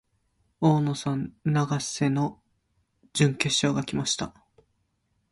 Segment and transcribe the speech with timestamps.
[0.61, 2.41] 大野さん、永瀬の
[3.13, 4.33] 準決勝が来ました。